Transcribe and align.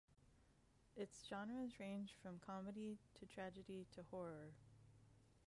Its 0.95 1.27
genres 1.27 1.79
range 1.79 2.15
from 2.23 2.39
comedy 2.39 2.97
to 3.13 3.27
tragedy 3.27 3.85
to 3.93 4.01
horror. 4.09 4.49